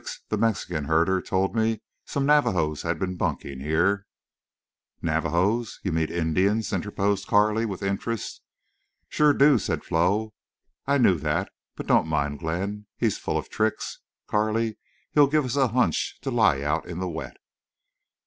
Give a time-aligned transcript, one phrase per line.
[0.01, 4.07] "Well, Felix, the Mexican herder, told me some Navajos had been bunking here."
[4.99, 5.79] "Navajos?
[5.83, 8.41] You mean Indians?" interposed Carley, with interest.
[9.09, 10.33] "Shore do," said Flo.
[10.87, 11.51] "I knew that.
[11.75, 12.87] But don't mind Glenn.
[12.97, 14.79] He's full of tricks, Carley.
[15.11, 17.37] He'd give us a hunch to lie out in the wet."